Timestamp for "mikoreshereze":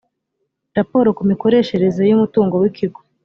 1.29-2.01